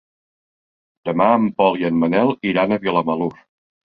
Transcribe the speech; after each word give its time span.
Demà 1.09 1.27
en 1.41 1.45
Pol 1.59 1.77
i 1.83 1.85
en 1.91 2.01
Manel 2.05 2.33
iran 2.53 2.73
a 2.73 2.79
Vilamalur. 2.87 3.31